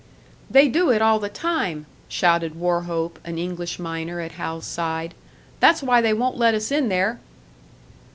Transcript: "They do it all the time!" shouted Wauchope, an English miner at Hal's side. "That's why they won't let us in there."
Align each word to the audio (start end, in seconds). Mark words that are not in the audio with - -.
"They 0.49 0.67
do 0.67 0.89
it 0.89 0.99
all 0.99 1.19
the 1.19 1.29
time!" 1.29 1.85
shouted 2.09 2.55
Wauchope, 2.55 3.19
an 3.23 3.37
English 3.37 3.77
miner 3.77 4.19
at 4.19 4.31
Hal's 4.31 4.65
side. 4.65 5.13
"That's 5.59 5.83
why 5.83 6.01
they 6.01 6.11
won't 6.11 6.37
let 6.37 6.55
us 6.55 6.71
in 6.71 6.89
there." 6.89 7.19